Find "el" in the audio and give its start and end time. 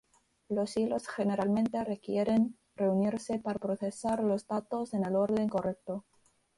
5.05-5.15